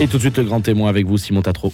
[0.00, 1.72] Et tout de suite, le grand témoin avec vous, Simon Tatro.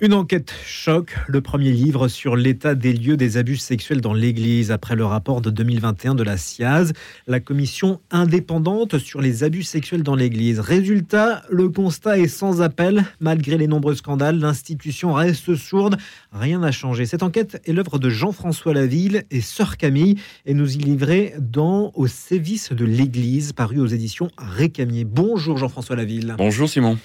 [0.00, 4.70] Une enquête choc, le premier livre sur l'état des lieux des abus sexuels dans l'Église
[4.70, 6.92] après le rapport de 2021 de la SIAZ,
[7.26, 10.60] la commission indépendante sur les abus sexuels dans l'Église.
[10.60, 13.04] Résultat, le constat est sans appel.
[13.18, 15.96] Malgré les nombreux scandales, l'institution reste sourde.
[16.32, 17.06] Rien n'a changé.
[17.06, 21.90] Cette enquête est l'œuvre de Jean-François Laville et Sœur Camille et nous y livrer dans
[21.94, 25.04] Au sévice de l'Église, paru aux éditions Récamier.
[25.04, 26.36] Bonjour Jean-François Laville.
[26.38, 26.98] Bonjour Simon.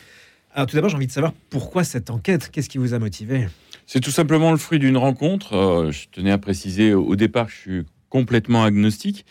[0.57, 2.49] Alors tout d'abord, j'ai envie de savoir pourquoi cette enquête?
[2.51, 3.47] Qu'est-ce qui vous a motivé?
[3.85, 5.53] C'est tout simplement le fruit d'une rencontre.
[5.53, 9.23] Euh, je tenais à préciser, au départ, je suis complètement agnostique.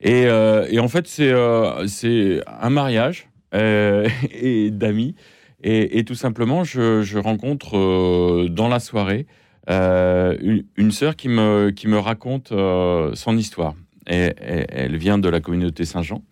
[0.00, 5.16] Et, euh, en fait, c'est euh, un mariage et d'amis.
[5.64, 9.26] Et, tout simplement, je, rencontre dans la soirée
[9.66, 13.74] une, sœur qui me, qui me raconte son histoire.
[14.08, 16.22] Et, elle vient de la communauté Saint-Jean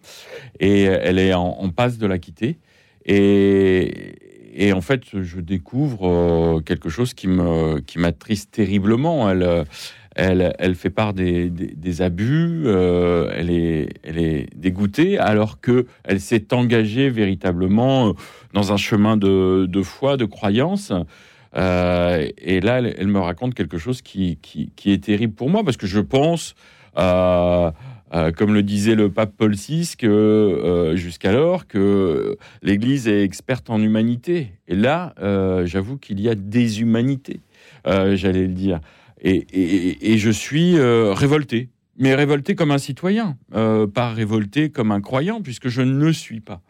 [0.60, 2.60] et elle est en, en passe de la quitter.
[3.06, 4.25] Et,
[4.58, 9.30] et en fait, je découvre euh, quelque chose qui me qui m'attriste terriblement.
[9.30, 9.64] Elle, euh,
[10.14, 12.62] elle, elle fait part des, des, abus.
[12.64, 18.14] Euh, elle est elle est dégoûtée alors que elle s'est engagée véritablement
[18.54, 20.90] dans un chemin de, de foi, de croyance.
[21.54, 25.76] et là, elle, me raconte quelque chose qui, qui, qui, est terrible pour moi parce
[25.76, 26.54] que je pense
[26.98, 27.70] euh,
[28.36, 33.80] comme le disait le pape Paul VI, que euh, jusqu'alors que l'Église est experte en
[33.80, 34.52] humanité.
[34.68, 37.40] Et là, euh, j'avoue qu'il y a des humanités,
[37.84, 38.80] j'allais le dire.
[39.20, 45.68] Et, je suis révolté, mais révolté comme un citoyen, pas révolté comme un croyant, puisque
[45.68, 46.60] je ne suis pas.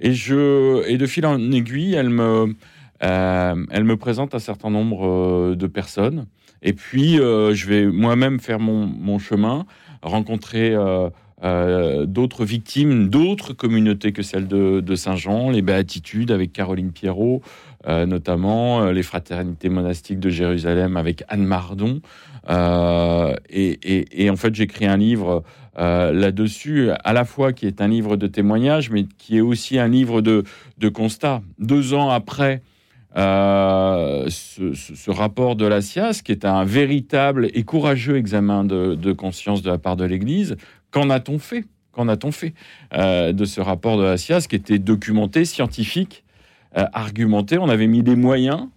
[0.00, 2.54] Et, je, et de fil en aiguille, elle me,
[3.00, 6.26] elle me présente un certain nombre de personnes.
[6.62, 9.66] Et puis, je vais moi-même faire mon chemin
[10.02, 11.10] rencontrer euh,
[11.44, 17.42] euh, d'autres victimes, d'autres communautés que celle de, Saint-Jean, les Béatitudes avec Caroline Pierrot,
[17.86, 22.00] euh, notamment les fraternités monastiques de Jérusalem avec Anne Mardon.
[22.48, 25.44] Et, en fait, j'écris un livre
[25.76, 29.88] là-dessus, à la fois qui est un livre de témoignages, mais qui est aussi un
[29.88, 30.42] livre de,
[30.78, 31.42] de constat.
[31.58, 32.62] Deux ans après
[33.18, 39.62] euh, ce, rapport de la SIAS, qui est un véritable et courageux examen de, conscience
[39.62, 40.56] de la part de l'Église.
[40.92, 41.64] Qu'en a-t-on fait?
[41.90, 42.54] Qu'en a-t-on fait
[42.94, 46.22] euh, de ce rapport de la SIAS qui était documenté, scientifique,
[46.76, 47.58] euh, argumenté?
[47.58, 48.68] On avait mis des moyens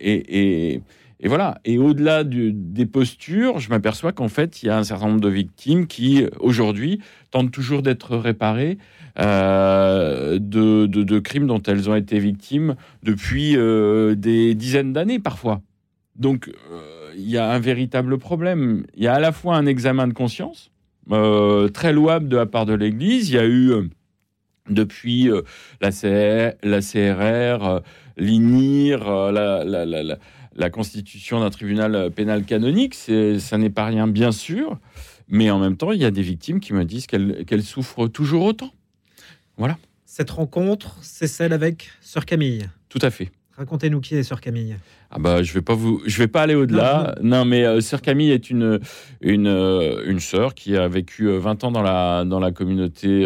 [0.00, 0.80] et,
[1.28, 1.58] voilà.
[1.64, 5.28] Et au-delà des postures, je m'aperçois qu'en fait, il y a un certain nombre de
[5.28, 8.78] victimes qui, aujourd'hui, tentent toujours d'être réparées
[9.18, 15.62] euh, de, crimes dont elles ont été victimes depuis euh, des dizaines d'années parfois.
[16.16, 18.84] Donc euh, il y a un véritable problème.
[18.94, 20.70] Il y a à la fois un examen de conscience
[21.08, 23.28] très louable de la part de l'Église.
[23.28, 23.72] Il y a eu
[24.70, 25.28] depuis
[25.80, 25.90] la,
[26.62, 27.82] la, CRR,
[28.16, 30.18] l'INIR, la,
[30.70, 32.94] constitution d'un tribunal pénal canonique.
[32.94, 34.78] Ça n'est pas rien, bien sûr.
[35.28, 38.44] Mais en même temps, il y a des victimes qui me disent qu'elles souffrent toujours
[38.44, 38.72] autant.
[39.56, 39.78] Voilà.
[40.04, 42.68] Cette rencontre, c'est celle avec Sœur Camille.
[42.88, 43.30] Tout à fait.
[43.56, 44.76] Racontez-nous qui est Sœur Camille.
[45.12, 47.14] Ah bah je vais pas vous, je vais pas aller au-delà.
[47.22, 48.80] Non, mais euh, Sœur Camille est une
[49.20, 53.22] une euh, une sœur qui a vécu 20 euh, ans dans la dans la communauté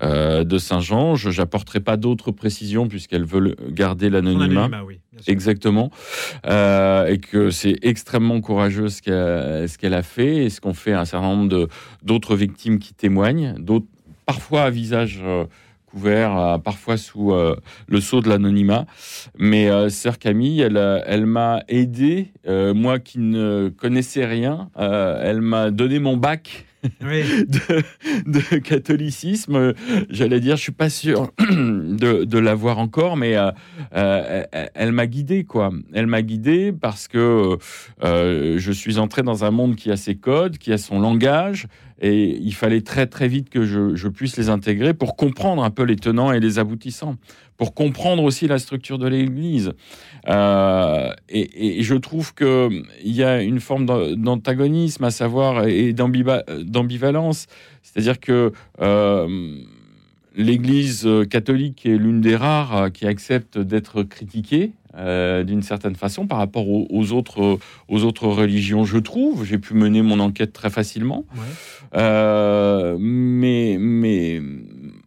[0.00, 1.14] de Saint-Jean.
[1.14, 4.70] Je n'apporterai pas d'autres précisions puisqu'elle veut garder l'anonymat.
[4.86, 5.90] Oui, Exactement.
[6.46, 10.94] et que c'est extrêmement courageux ce qu'elle ce qu'elle a fait et ce qu'ont fait
[10.94, 11.68] un certain nombre de
[12.02, 13.86] d'autres victimes qui témoignent, d'autres
[14.24, 15.20] parfois à visage
[15.96, 17.56] euh, euh, parfois sous euh,
[17.86, 18.86] le sceau de l'anonymat.
[19.38, 25.98] Mais sœur Camille, elle, elle m'a aidé, moi qui ne connaissais rien, elle m'a donné
[25.98, 26.66] mon bac
[27.00, 29.74] de, catholicisme.
[30.10, 33.50] J'allais dire, je suis pas sûr de, l'avoir encore, mais euh,
[33.94, 34.44] euh,
[34.74, 35.70] elle, m'a guidé, quoi.
[35.92, 37.56] Elle m'a guidé parce que
[38.02, 41.68] euh, je suis entré dans un monde qui a ses codes, qui a son langage,
[42.00, 45.84] et il fallait très très vite que je, puisse les intégrer pour comprendre un peu
[45.84, 47.16] les tenants et les aboutissants,
[47.56, 49.72] pour comprendre aussi la structure de l'Église.
[50.26, 53.86] et, je trouve qu'il y a une forme
[54.16, 57.46] d'antagonisme, à savoir, et d'ambivalence.
[57.82, 59.58] C'est-à-dire que euh,
[60.34, 66.26] l'Église catholique est l'une des rares euh, qui accepte d'être critiquée euh, d'une certaine façon
[66.26, 67.58] par rapport aux, autres,
[67.88, 69.44] aux autres religions, je trouve.
[69.44, 71.24] J'ai pu mener mon enquête très facilement.
[72.98, 74.42] mais mais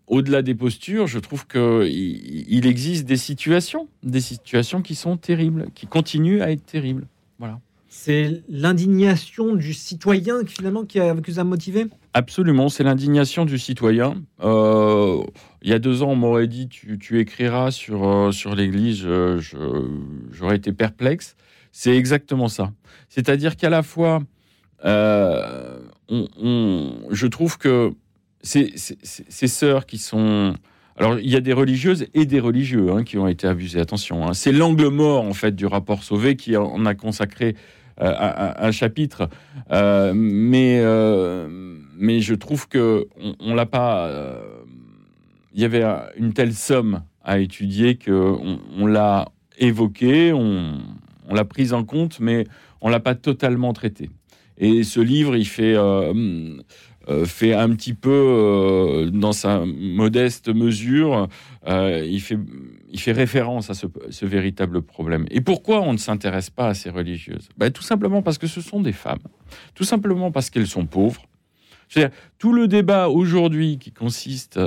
[0.07, 5.68] au-delà des postures, je trouve qu'il il existe des situations, des situations qui sont terribles,
[5.75, 7.07] qui continuent à être terribles.
[7.40, 7.60] Voilà.
[8.07, 11.88] C'est l'indignation du citoyen finalement qui, a, qui a motivé?
[12.13, 14.24] Absolument, c'est l'indignation du citoyen.
[14.42, 15.21] Euh,
[15.62, 19.06] il y a deux ans, on m'aurait dit tu, écriras sur, euh, sur l'Église,
[20.31, 21.36] j'aurais été perplexe.
[21.74, 22.71] C'est exactement ça.
[23.09, 24.21] C'est-à-dire qu'à la fois,
[24.86, 25.77] euh,
[26.09, 27.92] je trouve que
[28.42, 30.56] ces, ces, ces, sœurs qui sont...
[30.95, 33.81] Alors, il y a des religieuses et des religieux hein, qui ont été abusés.
[33.81, 34.33] Attention, hein.
[34.33, 37.57] c'est l'angle mort en fait du rapport Sauvé qui en a consacré
[37.99, 39.27] euh, un, chapitre,
[39.71, 41.47] euh, mais euh,
[41.97, 43.07] mais je trouve que
[43.39, 44.39] on, l'a pas.
[45.53, 45.83] Il y avait
[46.15, 48.35] une telle somme à étudier que
[48.77, 50.77] on, l'a évoqué, on,
[51.31, 52.45] l'a prise en compte, mais
[52.81, 54.11] on l'a pas totalement traité.
[54.59, 55.75] Et ce livre, il fait
[57.25, 61.29] fait un petit peu, dans sa modeste mesure,
[61.65, 62.38] il, fait,
[62.89, 65.25] il fait référence à ce, véritable problème.
[65.30, 67.50] Et pourquoi on ne s'intéresse pas à ces religieuses?
[67.57, 69.19] Ben, Tout simplement parce que ce sont des femmes.
[69.75, 71.24] Tout simplement parce qu'elles sont pauvres.
[72.38, 74.60] tout le débat aujourd'hui qui consiste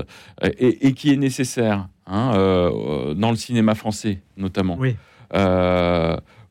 [0.58, 2.32] et, qui est nécessaire hein,
[3.16, 4.78] dans le cinéma français, notamment,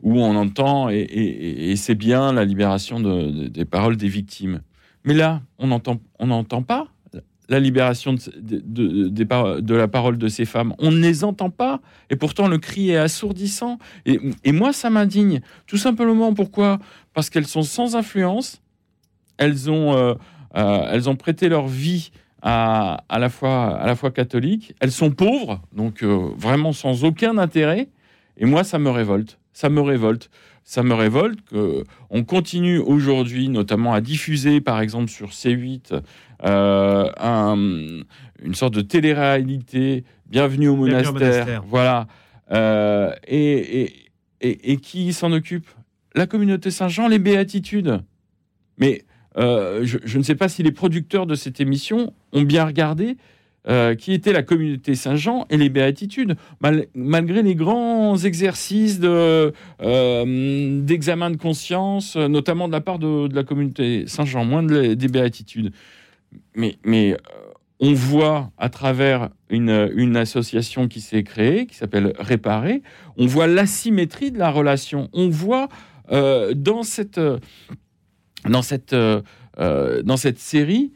[0.02, 4.62] où on entend, et, c'est bien la libération des paroles des victimes.
[5.04, 6.88] Mais là, on n'entend pas
[7.50, 10.74] la libération de, la parole de ces femmes.
[10.78, 11.82] On ne les entend pas.
[12.10, 13.80] Et pourtant, le cri est assourdissant.
[14.06, 15.42] Et, moi, ça m'indigne.
[15.66, 16.80] Tout simplement pourquoi?
[17.14, 18.62] Parce qu'elles sont sans influence.
[19.38, 20.14] Elles ont, euh,
[20.56, 22.12] euh, elles ont prêté leur vie
[22.42, 24.76] à, la fois, à la catholique.
[24.80, 27.90] Elles sont pauvres, donc euh, vraiment sans aucun intérêt.
[28.38, 29.39] Et moi, ça me révolte.
[29.54, 30.30] Ça me révolte.
[30.64, 36.00] Ça me révolte qu'on continue aujourd'hui, notamment à diffuser, par exemple sur C8,
[36.46, 38.04] euh,
[38.44, 42.06] une sorte de télé-réalité, Bienvenue au monastère, voilà,
[42.52, 43.92] euh, et,
[44.42, 45.68] et, qui s'en occupe?
[46.14, 48.02] La communauté Saint-Jean, les béatitudes.
[48.78, 49.06] Mais
[49.38, 53.18] euh, je, je, ne sais pas si les producteurs de cette émission ont bien regardé
[53.68, 56.38] euh, qui était la communauté Saint-Jean et les béatitudes,
[56.96, 59.52] malgré les grands exercices euh,
[60.82, 65.74] d'examen de, conscience, notamment de la part de, la communauté Saint-Jean, moins des béatitudes.
[66.56, 67.18] Mais, euh,
[67.82, 72.82] on voit à travers une, une association qui s'est créée, qui s'appelle Réparer,
[73.18, 75.10] on voit l'asymétrie de la relation.
[75.12, 75.68] On voit
[76.10, 77.20] dans cette,
[78.50, 80.92] dans cette, dans cette série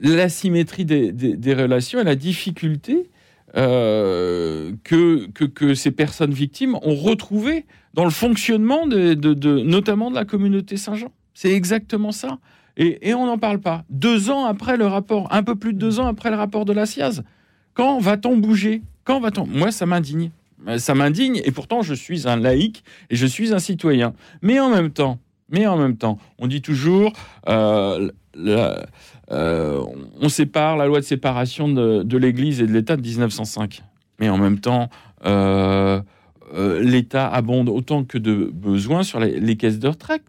[0.00, 3.10] l'asymétrie des, des, relations et la difficulté
[3.56, 10.16] euh, que, que, ces personnes victimes ont retrouvé dans le fonctionnement de, de, notamment de
[10.16, 11.12] la communauté Saint-Jean.
[11.34, 12.38] C'est exactement ça.
[12.76, 13.84] Et, et on n'en parle pas.
[13.90, 16.72] Deux ans après le rapport, un peu plus de deux ans après le rapport de
[16.72, 17.22] la SIAZ,
[17.74, 18.82] quand va-t-on bouger?
[19.04, 19.46] Quand va-t-on?
[19.46, 20.30] Moi, ça m'indigne.
[20.76, 24.12] Ça m'indigne, et pourtant je suis un laïc et je suis un citoyen.
[24.42, 25.18] Mais en même temps,
[25.48, 27.14] mais en même temps, on dit toujours
[27.48, 28.10] euh,
[29.30, 29.84] euh,
[30.20, 33.82] on sépare la loi de séparation de, l'Église et de l'État de 1905.
[34.18, 34.90] Mais en même temps,
[35.24, 36.00] euh,
[36.54, 40.22] euh, l'État abonde autant que de besoin sur les, caisses de retraite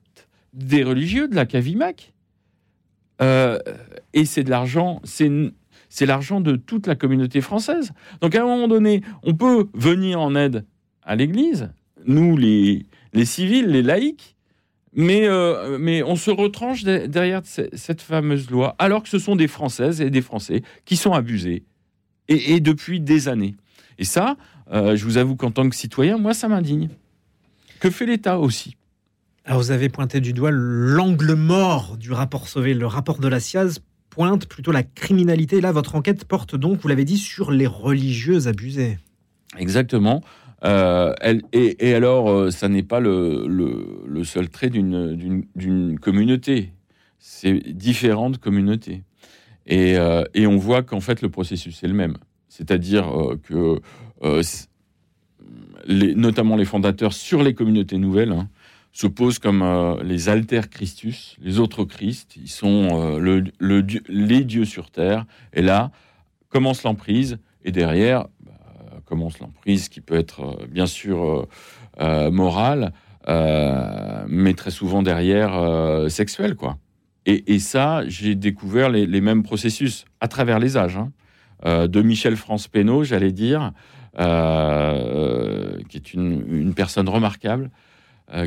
[0.54, 2.14] des religieux, de la Cavimac.
[3.22, 7.92] et c'est de l'argent, c'est l'argent de toute la communauté française.
[8.22, 10.66] Donc à un moment donné, on peut venir en aide
[11.04, 11.72] à l'Église,
[12.06, 14.36] nous les, les civils, les laïcs,
[14.94, 19.48] mais, euh, mais on se retranche derrière cette fameuse loi, alors que ce sont des
[19.48, 21.64] Françaises et des Français qui sont abusés,
[22.28, 23.56] et, depuis des années.
[23.98, 24.38] Et ça,
[24.72, 26.90] euh, je vous avoue qu'en tant que citoyen, moi, ça m'indigne.
[27.80, 28.78] Que fait l'État aussi?
[29.44, 32.74] Alors, vous avez pointé du doigt l'angle mort du rapport Sauvé.
[32.74, 33.80] Le rapport de la SIAZ
[34.10, 35.62] pointe plutôt la criminalité.
[35.62, 39.00] Là, votre enquête porte donc, vous l'avez dit, sur les religieuses abusées.
[39.58, 40.22] Exactement.
[40.64, 41.14] Euh,
[41.54, 46.72] et, alors, euh, ça n'est pas le, seul trait d'une communauté.
[47.20, 49.04] C'est différentes communautés.
[49.68, 52.18] Et, euh, et on voit qu'en fait, le processus est le même.
[52.50, 53.08] C'est-à-dire
[53.44, 53.80] que,
[55.88, 58.50] notamment les fondateurs sur les communautés nouvelles, hein,
[58.92, 62.36] se posent comme les alter Christus, les autres Christ.
[62.36, 63.44] Ils sont le,
[64.10, 65.26] les dieux sur terre.
[65.54, 65.92] Et là,
[66.50, 67.40] commence l'emprise.
[67.64, 68.28] Et derrière,
[69.12, 71.46] commence l'emprise, qui peut être euh, bien sûr euh,
[72.00, 72.94] euh, morale,
[73.28, 75.52] mais très souvent derrière
[76.10, 76.78] sexuelle, quoi.
[77.28, 80.98] Et, ça, j'ai découvert les, mêmes processus à travers les âges.
[80.98, 81.12] Hein.
[81.88, 83.74] de Michel France Pénaud, j'allais dire,
[84.18, 84.24] qui
[85.98, 87.70] est une, personne remarquable,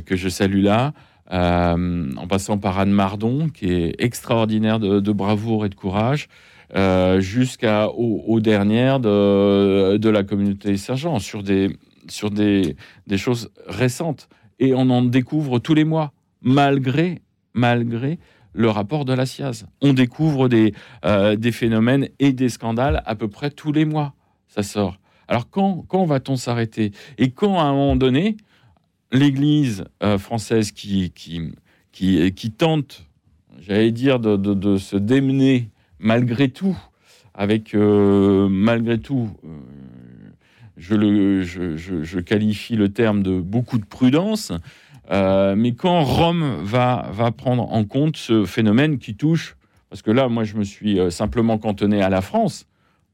[0.05, 0.93] que je salue là,
[1.31, 6.29] en passant par Anne Mardon, qui est extraordinaire de bravoure et de courage,
[6.77, 11.77] euh, jusqu'aux aux dernières de, la communauté Saint-Jean, sur, des,
[12.09, 12.75] sur des,
[13.07, 14.29] des, choses récentes.
[14.59, 16.13] et on en découvre tous les mois,
[16.43, 18.19] malgré, malgré
[18.55, 19.67] le rapport de la SIAZ.
[19.83, 24.15] On découvre des, euh, des phénomènes et des scandales à peu près tous les mois.
[24.49, 24.99] Ça sort.
[25.29, 26.91] Alors quand, quand va-t-on s'arrêter?
[27.19, 28.37] Et quand, à un moment donné,
[29.15, 31.11] l'Église euh, française qui,
[32.59, 33.07] tente,
[33.61, 36.77] j'allais dire, de, se démener malgré tout,
[37.33, 39.31] avec euh, malgré tout,
[40.77, 44.53] je, le, je, je, qualifie le terme de beaucoup de prudence,
[45.11, 49.57] euh, mais quand Rome va, prendre en compte ce phénomène qui touche,
[49.91, 52.67] parce que là, moi, je me suis euh, simplement cantonné à la France,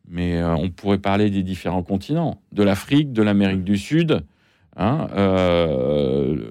[0.08, 4.24] mais euh, on pourrait parler des différents continents, de l'Afrique, de l'Amérique du Sud,
[4.80, 5.06] hein,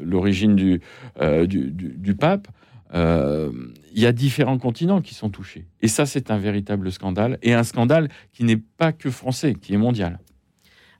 [0.03, 0.81] l'origine du,
[1.19, 2.47] du, du, pape.
[2.93, 5.65] Il y a différents continents qui sont touchés.
[5.81, 9.73] Et ça, c'est un véritable scandale, et un scandale qui n'est pas que français, qui
[9.73, 10.19] est mondial.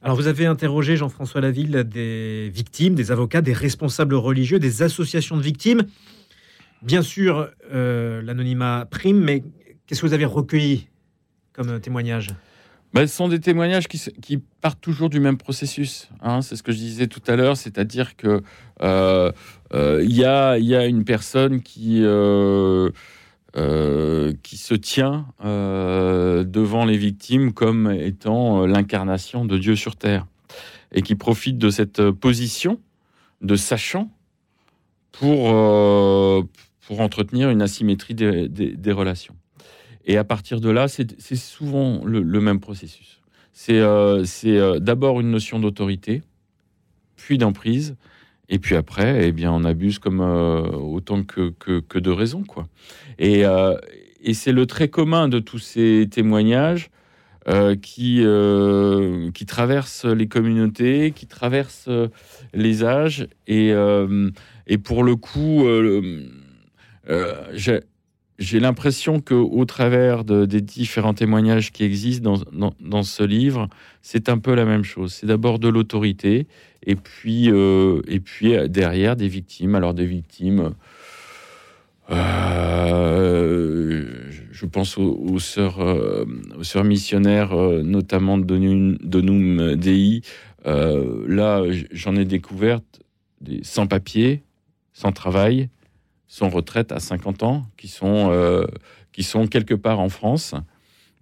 [0.02, 5.36] Alors vous avez interrogé Jean-François Laville des victimes, des avocats, des responsables religieux, des associations
[5.36, 5.84] de victimes.
[6.82, 9.44] Bien sûr, euh, l'anonymat prime, mais
[9.86, 10.88] qu'est-ce que vous avez recueilli
[11.52, 12.30] comme témoignage?
[12.94, 16.10] Ben, ce sont des témoignages qui, partent toujours du même processus.
[16.22, 16.42] Hein.
[16.42, 18.42] c'est ce que je disais tout à l'heure, c'est-à-dire que
[18.82, 19.32] euh,
[19.74, 22.90] euh, il y, a, une personne qui euh,
[23.56, 30.26] se tient devant les victimes comme étant l'incarnation de Dieu sur terre
[30.92, 32.80] et qui profite de cette position
[33.42, 34.12] de sachant
[35.12, 35.54] pour,
[36.88, 39.36] pour entretenir une asymétrie des, relations.
[40.10, 43.22] Et à partir de là, c'est souvent le, même processus.
[43.54, 43.80] C'est
[44.80, 46.24] d'abord une notion d'autorité,
[47.16, 47.96] puis d'emprise,
[48.50, 52.68] et puis après, eh bien, on abuse comme autant que, que, de raison, quoi.
[53.22, 53.78] Euh,
[54.24, 56.90] et, c'est le trait commun de tous ces témoignages
[57.48, 61.90] euh, qui, euh, qui traversent les communautés, qui traversent
[62.56, 63.28] les âges.
[63.46, 63.76] Et,
[64.66, 65.68] et pour le coup,
[68.40, 72.36] j'ai l'impression qu'au travers des différents témoignages qui existent
[72.80, 73.68] dans, ce livre,
[74.02, 75.14] c'est un peu la même chose.
[75.14, 76.48] C'est d'abord de l'autorité,
[76.84, 79.76] et puis, et puis derrière des victimes.
[79.76, 80.74] Alors des victimes
[82.12, 84.06] euh,
[84.52, 86.26] je pense aux, sœurs, euh,
[86.84, 88.44] missionnaires, euh, notamment de
[89.04, 90.22] Donum Dei.
[90.66, 92.80] là, j'en ai découvert
[93.42, 94.44] des sans-papiers,
[94.94, 95.70] sans travail,
[96.30, 98.66] sans retraite à 50 ans, qui sont,
[99.12, 100.56] qui sont quelque part en France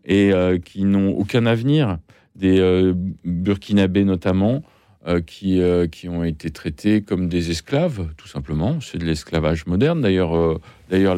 [0.06, 0.32] et
[0.64, 1.98] qui n'ont aucun avenir.
[2.36, 4.62] Des Burkinabés notamment,
[5.08, 8.82] euh, qui, euh, qui ont été traités comme des esclaves, tout simplement.
[8.82, 10.02] C'est de l'esclavage moderne.
[10.02, 10.60] D'ailleurs, euh,
[10.90, 11.16] d'ailleurs,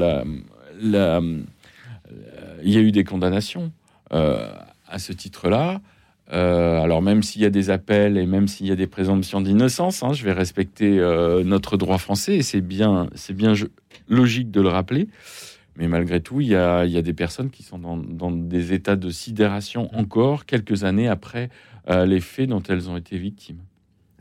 [0.84, 1.44] il
[2.64, 3.72] y a eu des condamnations
[4.12, 5.82] à ce titre-là.
[6.30, 10.04] Alors même s'il y a des appels et même s'il y a des présomptions d'innocence,
[10.04, 10.98] hein, je vais respecter
[11.44, 13.54] notre droit français et c'est bien, c'est bien
[14.08, 15.08] logique de le rappeler.
[15.76, 18.32] Mais malgré tout, il y a, il y a des personnes qui sont dans, dans,
[18.32, 21.50] des états de sidération encore quelques années après
[21.88, 23.60] les faits dont elles ont été victimes.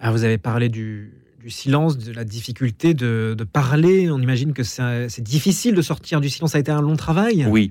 [0.01, 1.13] Ah, vous avez parlé du,
[1.47, 4.11] silence, de la difficulté de, parler.
[4.11, 6.53] On imagine que c'est difficile de sortir du silence.
[6.53, 7.71] Ça a été un long travail Oui.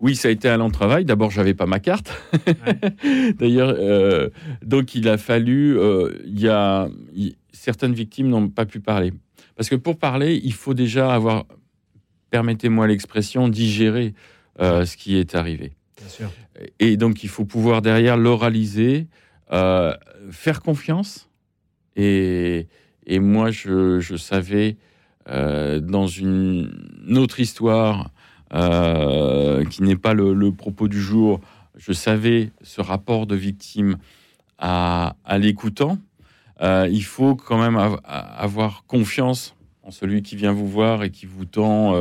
[0.00, 1.04] Oui, ça a été un long travail.
[1.04, 2.12] D'abord, j'avais pas ma carte.
[3.38, 4.28] D'ailleurs, euh,
[4.64, 5.76] donc il a fallu.
[5.76, 6.88] Euh, il y a
[7.52, 9.12] certaines victimes n'ont pas pu parler
[9.56, 11.46] parce que pour parler, il faut déjà avoir,
[12.30, 14.14] permettez-moi l'expression, digérer
[14.60, 15.72] euh, ce qui est arrivé.
[15.96, 16.30] Bien sûr.
[16.78, 19.08] Et donc, il faut pouvoir derrière l'oraliser,
[19.50, 21.28] faire confiance
[21.96, 22.68] et,
[23.18, 24.76] moi, je, savais,
[25.28, 26.70] euh, dans une,
[27.16, 28.10] autre histoire
[28.52, 31.40] euh, qui n'est pas le, propos du jour,
[31.76, 33.96] je savais ce rapport de victime
[34.58, 35.98] à, l'écoutant.
[36.60, 41.24] Euh, il faut quand même avoir confiance en celui qui vient vous voir et qui
[41.24, 41.94] vous tend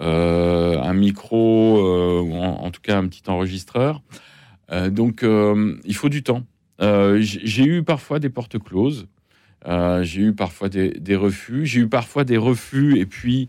[0.00, 4.02] un micro ou en, tout cas un petit enregistreur.
[4.90, 6.44] donc, il faut du temps.
[6.80, 9.06] J'ai eu parfois des portes closes.
[9.66, 11.66] Euh, j'ai eu parfois des, refus.
[11.66, 13.48] J'ai eu parfois des refus et puis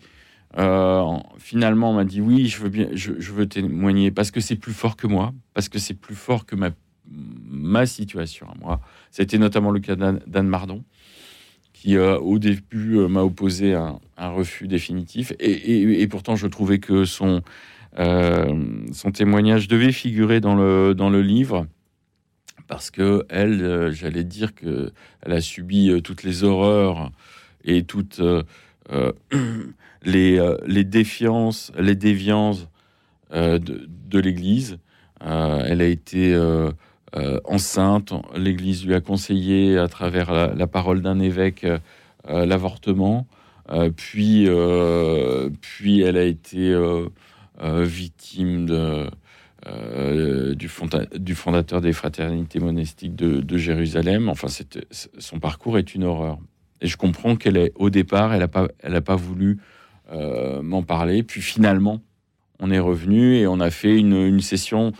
[0.57, 1.03] euh,
[1.37, 5.33] finalement on m'a dit oui, je veux témoigner parce que c'est plus fort que moi,
[5.53, 8.81] parce que c'est plus fort que ma, situation à moi.
[9.11, 10.83] C'était notamment le cas d'Anne Mardon
[11.73, 17.41] qui au début m'a opposé un, refus définitif et, pourtant je trouvais que son,
[19.13, 21.67] témoignage devait figurer dans le livre
[22.69, 27.11] parce que elle, euh, j'allais dire que elle a subi euh, toutes les horreurs
[27.65, 28.43] et toutes euh,
[30.03, 32.69] les, défiances, les déviances
[33.31, 34.77] de, l'Église.
[35.19, 36.35] elle a été
[37.45, 38.13] enceinte.
[38.35, 41.67] L'Église lui a conseillé, à travers la, parole d'un évêque,
[42.27, 43.27] l'avortement,
[43.95, 44.47] puis,
[45.61, 46.75] puis elle a été
[47.61, 49.07] victime de,
[49.65, 50.69] du,
[51.19, 54.29] du, fondateur des fraternités monastiques de, de Jérusalem.
[54.29, 54.47] Enfin,
[55.17, 56.39] son parcours est une horreur.
[56.81, 58.67] Et je comprends qu'elle est, au départ, elle n'a pas,
[59.05, 59.59] pas voulu
[60.61, 61.23] m'en parler.
[61.23, 62.01] Puis finalement,
[62.59, 64.91] on est revenu et on a fait une, session.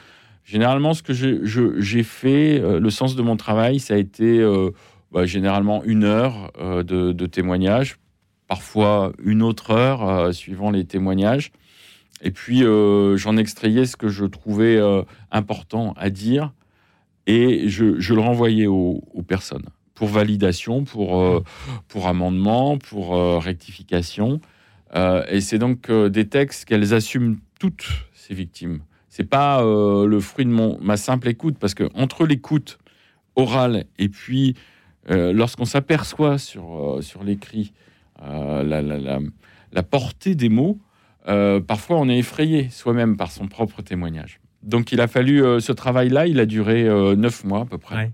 [0.43, 4.71] Généralement, ce que j'ai fait, euh, le sens de mon travail, ça a été euh,
[5.11, 7.97] bah, généralement une heure euh, de, de, témoignage,
[8.47, 11.51] parfois une autre heure, suivant les témoignages.
[12.21, 12.63] Et puis,
[13.15, 14.79] j'en extrayais ce que je trouvais
[15.31, 16.53] important à dire
[17.27, 21.43] et je, le renvoyais aux, personnes pour validation, pour,
[21.87, 24.41] pour amendement, pour rectification.
[24.95, 28.81] et c'est donc des textes qu'elles assument toutes ces victimes.
[29.09, 32.79] C'est pas euh, le fruit de ma simple écoute, parce que entre l'écoute
[33.35, 34.55] orale et puis
[35.09, 37.73] euh, lorsqu'on s'aperçoit sur, euh, sur l'écrit
[38.21, 40.77] la, la, portée des mots,
[41.67, 44.39] parfois on est effrayé soi-même par son propre témoignage.
[44.63, 46.83] Donc il a fallu ce travail-là, il a duré
[47.15, 48.11] neuf mois à peu près.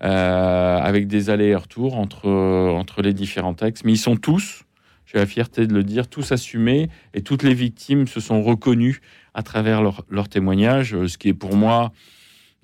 [0.00, 3.84] avec des allers-retours entre, entre les différents textes.
[3.84, 4.64] Mais ils sont tous,
[5.06, 9.00] j'ai la fierté de le dire, tous assumés et toutes les victimes se sont reconnues
[9.34, 11.92] à travers leur, leur témoignage, ce qui est pour moi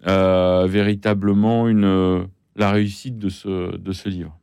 [0.07, 2.26] euh, véritablement une,
[2.57, 4.38] la réussite de ce, de ce livre.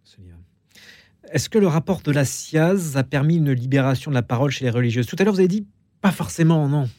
[1.31, 4.65] Est-ce que le rapport de la SIAZ a permis une libération de la parole chez
[4.65, 5.05] les religieuses?
[5.07, 5.65] Tout à l'heure, vous avez dit
[6.01, 6.89] pas forcément, non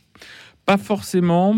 [0.64, 1.56] Pas forcément.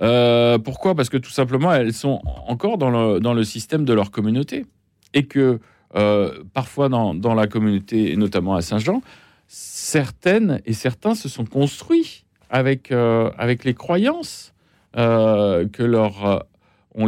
[0.00, 0.94] Euh, pourquoi?
[0.94, 4.66] Parce que tout simplement, elles sont encore dans le, système de leur communauté.
[5.14, 5.58] Et que
[5.96, 9.02] euh, parfois dans, la communauté, et notamment à Saint-Jean,
[9.48, 14.52] certaines et certains se sont construits avec, euh, avec les croyances
[14.94, 16.46] que leur
[16.94, 17.06] ont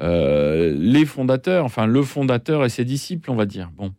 [0.00, 3.70] livré les fondateurs, enfin le fondateur et ses disciples, on va dire.
[3.76, 3.92] Bon.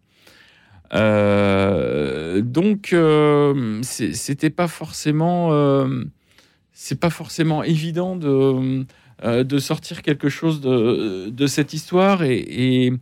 [2.42, 2.96] donc,
[3.84, 5.86] c'était pas forcément,
[6.74, 8.86] c'est pas forcément évident de,
[9.24, 12.94] de sortir quelque chose de, de cette histoire et,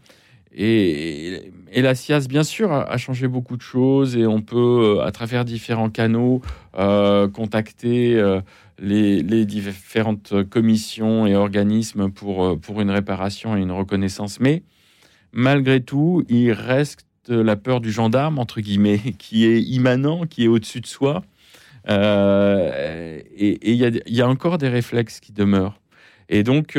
[0.57, 5.45] la SIAS, bien sûr, a, changé beaucoup de choses et on peut, euh, à travers
[5.45, 6.41] différents canaux,
[6.77, 8.41] euh, contacter euh,
[8.79, 14.39] les, différentes commissions et organismes pour, pour une réparation et une reconnaissance.
[14.39, 14.63] Mais
[15.31, 20.47] malgré tout, il reste la peur du gendarme, entre guillemets, qui est immanent, qui est
[20.47, 21.23] au-dessus de soi.
[21.87, 23.23] et
[23.71, 25.79] il y, a encore des réflexes qui demeurent.
[26.29, 26.77] Et donc,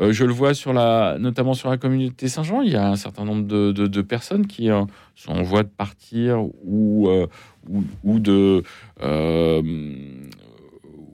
[0.00, 3.24] je le vois sur la, notamment sur la communauté Saint-Jean, il y a un certain
[3.24, 4.84] nombre de, personnes qui euh,
[5.14, 7.26] sont en voie de partir ou, euh,
[8.04, 8.62] ou, de,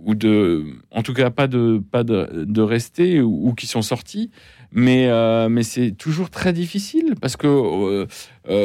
[0.05, 4.31] ou de, en tout cas pas de, pas de, rester ou, qui sont sortis.
[4.77, 5.09] Mais,
[5.49, 8.07] mais c'est toujours très difficile parce que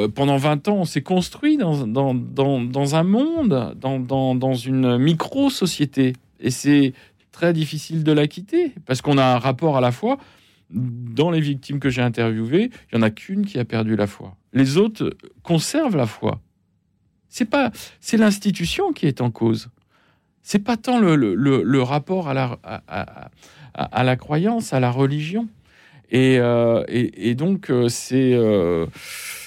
[0.08, 6.14] pendant 20 ans, on s'est construit dans, dans, un monde, dans, dans une micro-société.
[6.42, 6.94] Et c'est
[7.40, 10.18] très difficile de la quitter parce qu'on a un rapport à la foi.
[10.72, 14.08] Dans les victimes que j'ai interviewées, il y en a qu'une qui a perdu la
[14.08, 14.36] foi.
[14.52, 16.42] Les autres conservent la foi.
[17.30, 17.72] C'est pas,
[18.02, 19.70] c'est l'institution qui est en cause.
[20.42, 23.30] C'est pas tant le, le, rapport à la, à,
[23.74, 25.48] à, la croyance, à la religion.
[26.12, 28.86] Et, euh, et, donc, euh, c'est euh,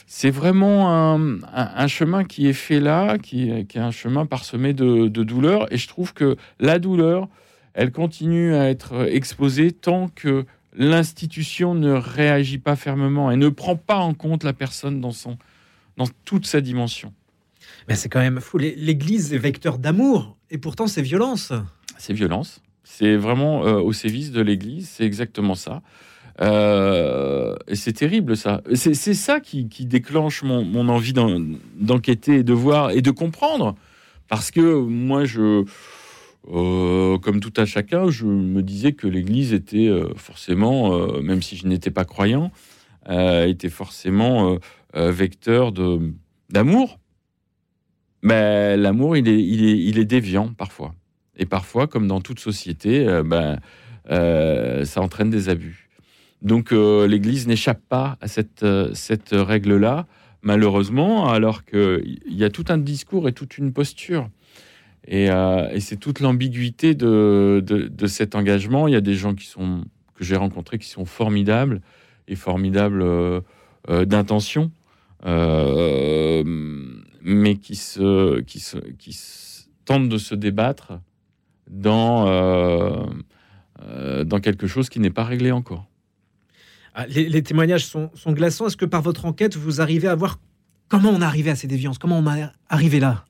[0.07, 4.73] c'est vraiment un, un, chemin qui est fait là, qui, qui est un chemin parsemé
[4.73, 5.73] de, de douleur.
[5.73, 7.29] Et je trouve que la douleur,
[7.75, 13.77] elle continue à être exposée tant que l'institution ne réagit pas fermement et ne prend
[13.77, 15.37] pas en compte la personne dans, son,
[15.97, 17.13] dans toute sa dimension.
[17.89, 18.59] Mais c'est quand même fou.
[18.59, 21.53] L'Église est vecteur d'amour et pourtant c'est violence.
[21.99, 22.63] C'est violence.
[22.85, 24.89] C'est vraiment euh, au sévice de l'Église.
[24.89, 25.83] C'est exactement ça.
[26.41, 28.63] Euh, et c'est terrible ça.
[28.75, 33.77] C'est ça qui, déclenche mon, mon envie d'enquêter et de voir et de comprendre.
[34.29, 35.65] Parce que moi, je,
[36.49, 41.41] euh, comme tout à chacun, je me disais que l'Église était euh, forcément, euh, même
[41.41, 42.51] si je n'étais pas croyant,
[43.09, 44.59] était forcément
[44.95, 46.13] vecteur de
[46.51, 47.01] d'amour.
[48.23, 49.27] Mais l'amour, il
[49.99, 50.95] est, déviant parfois.
[51.37, 53.59] Et parfois, comme dans toute société, ben,
[54.07, 55.89] ça entraîne des abus.
[56.43, 60.07] Donc l'Église n'échappe pas à cette, cette règle-là,
[60.43, 64.29] malheureusement, alors qu'il y a tout un discours et toute une posture.
[65.11, 68.87] Euh, et, c'est toute l'ambiguïté de, cet engagement.
[68.89, 69.85] Il y a des gens qui sont,
[70.15, 71.81] que j'ai rencontrés qui sont formidables
[72.29, 73.41] et formidables euh,
[73.91, 74.71] euh, d'intention,
[77.25, 79.19] mais qui, se, qui, se, qui
[79.85, 80.95] tentent de se débattre
[81.71, 83.07] dans,
[84.25, 85.87] dans quelque chose qui n'est pas réglé encore.
[86.95, 88.67] Ah, les, témoignages sont, glaçants.
[88.67, 90.39] Est-ce que par votre enquête, vous arrivez à voir
[90.89, 91.99] comment on est arrivé à ces déviances?
[91.99, 93.25] Comment on est arrivé là?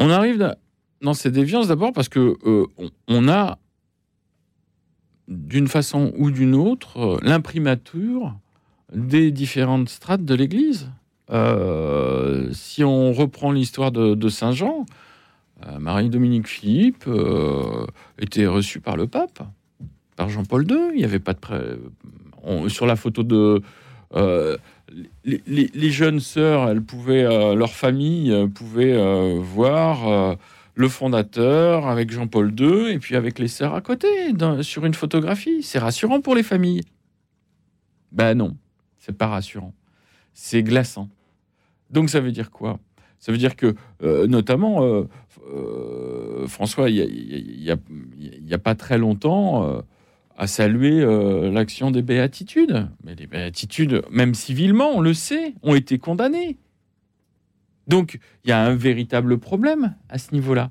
[0.00, 0.56] On arrive
[1.02, 2.66] dans ces déviances d'abord parce que euh,
[3.06, 3.58] on a,
[5.28, 8.34] d'une façon ou d'une autre, euh, l'imprimature
[8.94, 10.90] des différentes strates de l'Église.
[11.30, 14.86] Euh, si on reprend l'histoire de, Saint Jean,
[15.78, 17.08] Marie-Dominique Philippe
[18.18, 19.42] était reçue par le pape
[20.16, 20.92] par Jean-Paul II.
[20.94, 23.62] Il n'y avait pas de sur la photo de
[24.90, 28.96] euh, les, jeunes sœurs, elles pouvaient, euh, leur famille euh, pouvait
[29.38, 30.36] voir
[30.74, 34.08] le fondateur avec Jean-Paul II et puis avec les sœurs à côté
[34.62, 35.62] sur une photographie.
[35.62, 36.82] C'est rassurant pour les familles.
[38.12, 38.56] Ben non,
[38.98, 39.74] c'est pas rassurant.
[40.32, 41.08] C'est glaçant.
[41.90, 42.78] Donc ça veut dire quoi?
[43.18, 43.74] Ça veut dire que,
[44.26, 45.04] notamment,
[46.46, 49.82] François, il n'y a, pas très longtemps,
[50.40, 52.88] à saluer euh, l'action des béatitudes.
[53.04, 56.56] Mais les béatitudes, même civilement, on le sait, ont été condamnées.
[57.88, 60.70] Donc, il y a un véritable problème à ce niveau-là.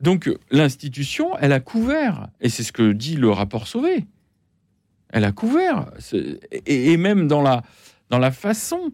[0.00, 4.06] Donc, l'institution, elle a couvert, et c'est ce que dit le rapport Sauvé,
[5.08, 5.90] elle a couvert,
[6.66, 7.64] et, même dans la,
[8.10, 8.92] dans la façon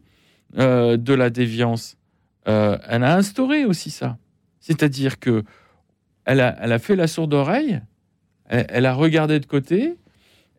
[0.56, 1.98] euh, de la déviance,
[2.48, 4.16] euh, elle a instauré aussi ça.
[4.60, 5.44] C'est-à-dire que
[6.24, 7.82] elle a, elle a fait la sourde oreille,
[8.46, 9.98] elle a regardé de côté,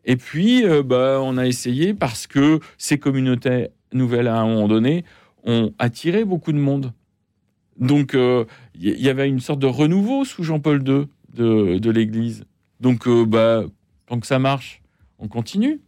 [0.06, 4.68] et puis, euh, bah, on a essayé parce que ces communautés nouvelles, à un moment
[4.68, 5.04] donné,
[5.42, 6.92] ont attiré beaucoup de monde.
[7.78, 8.44] Donc, il euh,
[8.76, 12.44] y, avait une sorte de renouveau sous Jean-Paul II de, l'Église.
[12.80, 13.64] Donc, euh, bah,
[14.06, 14.80] tant que ça marche,
[15.18, 15.80] on continue.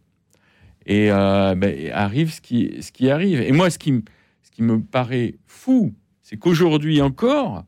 [0.85, 3.41] Et bah, arrive ce qui, arrive.
[3.41, 4.03] Et moi, ce qui,
[4.41, 7.63] ce qui me paraît fou, c'est qu'aujourd'hui encore,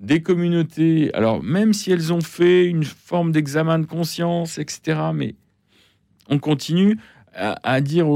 [0.00, 5.34] des communautés, alors même si elles ont fait une forme d'examen de conscience, etc., mais
[6.28, 6.98] on continue
[7.34, 8.06] à, dire,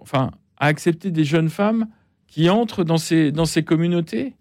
[0.00, 1.88] enfin, à accepter des jeunes femmes
[2.26, 3.32] qui entrent dans ces,
[3.64, 4.34] communautés.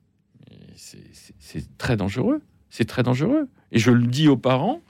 [0.76, 2.42] C'est très dangereux.
[2.70, 3.48] C'est très dangereux.
[3.72, 4.82] Et je le dis aux parents,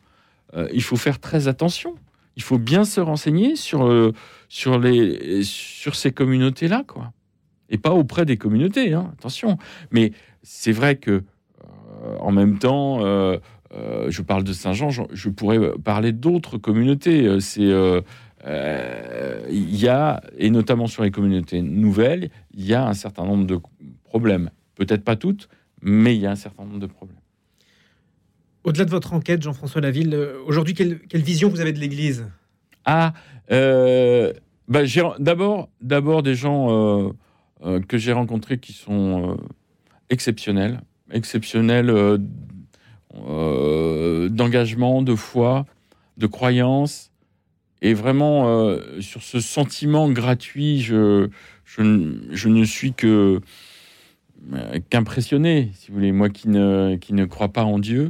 [0.55, 1.95] euh, il faut faire très attention.
[2.35, 4.13] Il faut bien se renseigner sur, euh,
[4.49, 7.13] ces communautés-là, quoi.
[7.69, 9.57] Et pas auprès des communautés, hein, attention.
[9.91, 12.99] Mais c'est vrai que, euh, en même temps,
[14.09, 17.39] je parle de Saint-Jean, je, pourrais parler d'autres communautés.
[17.41, 17.71] C'est
[18.47, 23.45] il y a, et notamment sur les communautés nouvelles, il y a un certain nombre
[23.45, 23.59] de
[24.03, 24.49] problèmes.
[24.75, 25.49] Peut-être pas toutes,
[25.81, 27.17] mais il y a un certain nombre de problèmes.
[28.63, 32.27] Au-delà de votre enquête, Jean-François Laville, euh, aujourd'hui, quelle, vision vous avez de l'Église?
[32.85, 33.13] Ah,
[33.51, 34.33] euh,
[34.67, 34.81] bah,
[35.19, 37.13] d'abord, d'abord des gens
[37.87, 39.37] que j'ai rencontrés qui sont
[40.09, 40.81] exceptionnels,
[41.11, 42.19] exceptionnels
[44.29, 45.65] d'engagement, de foi,
[46.17, 47.11] de croyance,
[47.81, 51.29] et vraiment, euh, sur ce sentiment gratuit, je,
[51.65, 53.39] je, ne suis que
[54.53, 56.11] euh, qu'impressionné, si vous voulez.
[56.11, 58.09] Moi qui ne, qui ne crois pas en Dieu,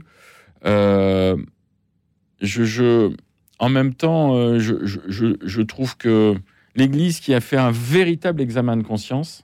[0.65, 1.35] euh,
[2.41, 3.11] je, je,
[3.59, 6.35] en même temps, je, je, je trouve que
[6.75, 9.43] l'Église qui a fait un véritable examen de conscience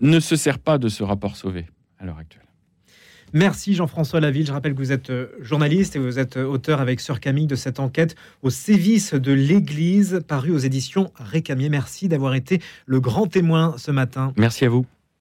[0.00, 1.66] ne se sert pas de ce rapport sauvé
[1.98, 2.42] à l'heure actuelle.
[3.32, 4.46] Merci Jean-François Laville.
[4.46, 7.46] Je rappelle que vous êtes euh, journaliste et vous êtes euh, auteur avec Sœur Camille
[7.46, 11.68] de cette enquête au sévice de l'Église, paru aux éditions Récamier.
[11.68, 14.32] Merci d'avoir été le grand témoin ce matin.
[14.36, 14.86] Merci à vous.